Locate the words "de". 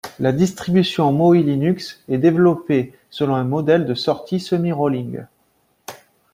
3.85-3.93